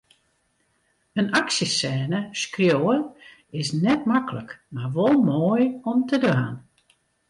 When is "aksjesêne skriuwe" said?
1.39-2.97